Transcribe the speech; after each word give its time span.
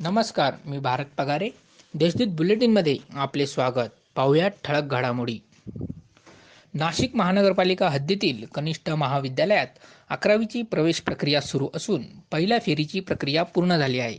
नमस्कार 0.00 0.54
मी 0.66 0.78
भारत 0.78 1.04
पगारे. 1.18 1.48
देशदूत 1.94 2.26
बुलेटिनमध्ये 2.26 2.96
आपले 3.14 3.46
स्वागत. 3.46 3.88
पाहूयात 4.14 4.50
ठळक 4.64 4.82
घडामोडी. 4.82 5.38
नाशिक 6.74 7.16
महानगरपालिका 7.16 7.88
हद्दीतील 7.88 8.46
कनिष्ठ 8.54 8.90
महाविद्यालयात 8.90 9.66
अकरावीची 10.10 10.62
प्रवेश 10.62 11.00
प्रक्रिया 11.00 11.40
सुरू 11.40 11.68
असून 11.74 12.02
पहिल्या 12.32 12.58
फेरीची 12.58 13.00
प्रक्रिया 13.00 13.42
पूर्ण 13.42 13.76
झाली 13.76 13.98
आहे. 13.98 14.18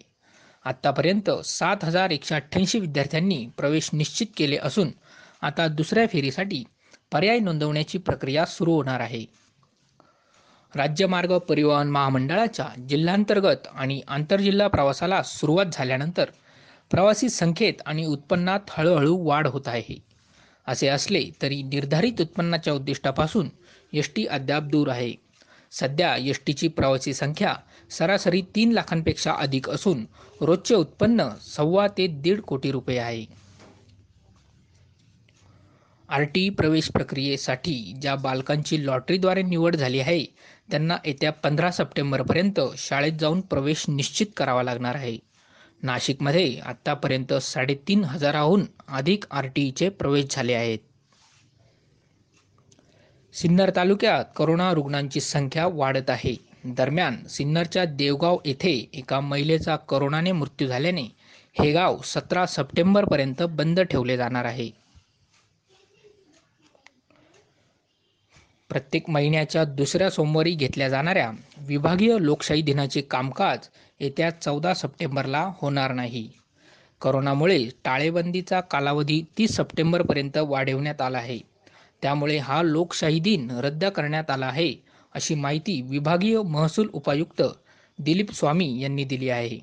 आत्तापर्यंत 0.65 1.31
सात 1.45 1.77
हजार 1.83 2.09
एकशे 2.09 2.35
अठ्ठ्याऐंशी 2.35 2.79
विद्यार्थ्यांनी 2.79 3.47
प्रवेश 3.57 3.89
निश्चित 3.93 4.27
केले 4.37 4.57
असून 4.63 4.91
आता 5.41 5.67
दुसऱ्या 5.67 6.07
फेरीसाठी 6.07 6.63
पर्याय 7.11 7.39
नोंदवण्याची 7.39 7.97
प्रक्रिया 7.97 8.45
सुरू 8.45 8.73
होणार 8.73 8.99
आहे. 8.99 9.25
राज्यमार्ग 10.75 11.37
परिवहन 11.37 11.87
महामंडळाच्या 11.87 12.67
जिल्हांतर्गत 12.89 13.67
आणि 13.75 14.01
आंतरजिल्हा 14.07 14.67
प्रवासाला 14.67 15.23
सुरुवात 15.23 15.65
झाल्यानंतर 15.73 16.25
प्रवासी 16.91 17.29
संख्येत 17.29 17.73
आणि 17.85 18.05
उत्पन्नात 18.05 18.59
हळूहळू 18.69 19.17
वाढ 19.17 19.47
होत 19.47 19.67
आहे. 19.67 19.95
असे 20.67 20.87
असले 20.87 21.23
तरी 21.41 21.61
निर्धारित 21.63 22.21
उत्पन्नाच्या 22.21 22.73
उद्दिष्टापासून 22.73 23.49
एस 23.93 24.11
टी 24.15 24.25
अद्याप 24.25 24.63
दूर 24.63 24.89
आहे. 24.89 25.13
सध्या 25.71 26.15
एस 26.17 26.41
टीची 26.45 26.67
प्रवासी 26.67 27.13
संख्या 27.13 27.55
सरासरी 27.89 28.41
तीन 28.41 28.71
लाखांपेक्षा 28.71 29.31
अधिक 29.31 29.69
असून 29.69 30.05
रोजचे 30.41 30.75
उत्पन्न 30.75 31.29
सव्वा 31.41 31.87
ते 31.87 32.07
दीड 32.07 32.41
कोटी 32.41 32.71
रुपये 32.71 32.97
आहे. 32.97 33.25
आर 36.09 36.23
टी 36.23 36.49
प्रवेश 36.49 36.89
प्रक्रियेसाठी 36.89 37.93
ज्या 38.01 38.15
बालकांची 38.15 38.85
लॉटरीद्वारे 38.85 39.41
निवड 39.41 39.75
झाली 39.75 39.99
आहे 39.99 40.25
त्यांना 40.71 40.97
येत्या 41.05 41.31
पंधरा 41.31 41.71
सप्टेंबरपर्यंत 41.71 42.59
शाळेत 42.77 43.13
जाऊन 43.19 43.41
प्रवेश 43.41 43.85
निश्चित 43.87 44.27
करावा 44.37 44.63
लागणार 44.63 44.95
आहे. 44.95 45.17
नाशिकमध्ये 45.83 46.59
आत्तापर्यंत 46.59 47.33
साडेतीन 47.33 48.03
हजाराहून 48.03 48.65
अधिक 48.87 49.25
आर 49.31 49.47
टी 49.47 49.67
ईचे 49.67 49.89
प्रवेश 49.89 50.25
झाले 50.31 50.53
आहेत. 50.53 50.79
सिन्नर 53.33 53.71
तालुक्यात 53.75 54.25
करोना 54.35 54.73
रुग्णांची 54.73 55.19
संख्या 55.19 55.67
वाढत 55.67 56.09
आहे. 56.09 56.35
दरम्यान 56.65 57.23
सिन्नरच्या 57.29 57.85
देवगाव 57.85 58.37
येथे 58.45 58.89
एका 58.93 59.19
महिलेचा 59.19 59.75
करोनाने 59.75 60.31
मृत्यू 60.31 60.67
झाल्याने 60.67 61.07
हे 61.59 61.71
गाव 61.71 61.97
सतरा 62.03 62.45
सप्टेंबरपर्यंत 62.45 63.43
बंद 63.43 63.79
ठेवले 63.79 64.17
जाणार 64.17 64.45
आहे. 64.45 64.69
प्रत्येक 68.69 69.09
महिन्याच्या 69.09 69.63
दुसऱ्या 69.63 70.09
सोमवारी 70.09 70.51
घेतल्या 70.51 70.89
जाणाऱ्या 70.89 71.31
विभागीय 71.57 72.17
लोकशाही 72.19 72.61
दिनाचे 72.61 73.01
कामकाज 73.01 73.59
येत्या 73.99 74.29
चौदा 74.31 74.73
सप्टेंबरला 74.73 75.51
होणार 75.61 75.93
नाही. 75.93 76.29
करोनामुळे 77.01 77.69
टाळेबंदीचा 77.85 78.61
कालावधी 78.61 79.23
तीस 79.37 79.55
सप्टेंबरपर्यंत 79.55 80.37
वाढवण्यात 80.37 81.01
आला 81.01 81.17
आहे. 81.17 81.39
त्यामुळे 82.01 82.37
हा 82.37 82.61
लोकशाही 82.61 83.19
दिन 83.19 83.51
रद्द 83.51 83.85
करण्यात 83.85 84.29
आला 84.29 84.45
आहे 84.45 84.73
अशी 85.13 85.35
माहिती 85.35 85.81
विभागीय 85.81 86.41
महसूल 86.41 86.89
उपायुक्त 86.93 87.41
दिलीप 87.99 88.31
स्वामी 88.31 88.79
यांनी 88.81 89.03
दिली 89.03 89.29
आहे. 89.29 89.59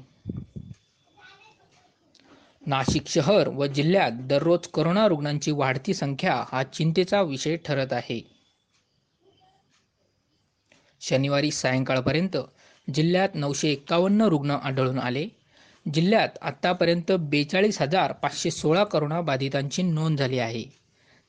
नाशिक 2.67 3.09
शहर 3.09 3.49
व 3.49 3.67
जिल्ह्यात 3.67 4.11
दररोज 4.13 4.67
करोना 4.67 5.09
रुग्णांची 5.09 5.51
वाढती 5.51 5.95
संख्या 5.95 6.45
हा 6.53 6.63
चिंतेचा 6.63 7.23
विषय 7.23 7.57
ठरत 7.57 7.93
आहे. 7.93 8.36
शनिवारी 11.01 11.51
सायंकाळपर्यंत 11.51 12.37
जिल्ह्यात 12.95 13.29
नऊशे 13.35 13.69
एक्कावन्न 13.69 14.23
रुग्ण 14.23 14.51
आढळून 14.51 14.99
आले. 14.99 15.27
जिल्ह्यात 15.95 16.29
आत्तापर्यंत 16.43 17.13
बेचाळीस 17.13 17.83
हजार 17.83 18.13
पाचशे 18.13 18.51
सोळा 18.51 18.85
करोनाबाधितांची 18.85 19.83
नोंद 19.83 20.19
झाली 20.19 20.39
आहे. 20.39 20.65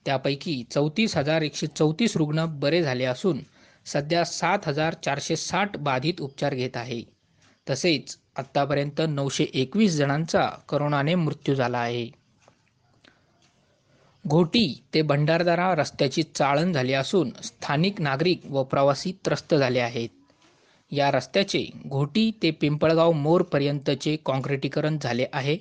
त्यापैकी 0.05 0.63
चौतीस 0.72 1.17
हजार 1.17 1.41
एकशे 1.41 1.67
चौतीस 1.67 2.17
रुग्ण 2.17 2.45
बरे 2.45 2.83
झाले 2.83 3.05
असून 3.05 3.39
सध्या 3.85 4.25
सात 4.25 4.59
हजार 4.66 4.94
चारशे 4.94 5.35
साठ 5.35 5.78
बाधित 5.78 6.22
उपचार 6.22 6.53
घेत 6.53 6.78
आहे. 6.78 7.01
तसेच 7.69 8.17
आत्तापर्यंत 8.35 9.01
नऊशे 9.09 9.45
एकवीस 9.53 9.95
जणांचा 9.95 10.49
करोनाने 10.69 11.16
मृत्यू 11.16 11.55
झाला 11.55 11.78
आहे. 11.78 12.09
घोटी 14.27 14.83
ते 14.93 15.01
भंडारदारा 15.01 15.75
रस्त्याची 15.75 16.23
चाळण 16.23 16.73
झाली 16.73 16.93
असून 16.93 17.31
स्थानिक 17.43 18.01
नागरिक 18.01 18.41
व 18.45 18.63
प्रवासी 18.63 19.11
त्रस्त 19.25 19.55
झाले 19.55 19.79
आहेत. 19.79 20.09
या 20.91 21.11
रस्त्याचे 21.11 21.65
घोटी 21.88 22.31
ते 22.43 22.51
पिंपळगाव 22.51 23.11
मोरपर्यंतचे 23.11 24.17
काँक्रिटीकरण 24.25 24.97
झाले 25.01 25.25
आहे. 25.33 25.57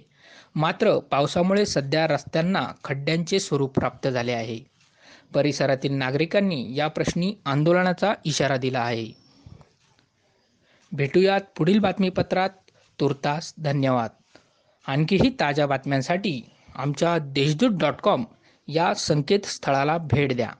मात्र 0.54 0.98
पावसामुळे 0.98 1.66
सध्या 1.66 2.06
रस्त्यांना 2.06 2.66
खड्ड्यांचे 2.84 3.40
स्वरूप 3.40 3.74
प्राप्त 3.74 4.08
झाले 4.08 4.32
आहे. 4.32 4.60
परिसरातील 5.34 5.92
नागरिकांनी 5.92 6.74
या 6.74 6.88
प्रश्नी 6.88 7.34
आंदोलनाचा 7.44 8.14
इशारा 8.24 8.56
दिला 8.56 8.80
आहे. 8.80 9.12
भेटूयात 10.92 11.40
पुढील 11.56 11.78
बातमीपत्रात. 11.78 12.50
तुर्तास 13.00 13.54
धन्यवाद. 13.58 14.10
आणखीही 14.86 15.30
ताज्या 15.30 15.66
बातम्यांसाठी 15.66 16.42
आमच्या 16.74 17.18
देशदूत 17.18 17.70
डॉट 17.70 17.94
कॉम 17.94 18.24
या 18.66 18.94
संकेतस्थळाला 18.94 19.98
भेट 19.98 20.36
द्या. 20.36 20.50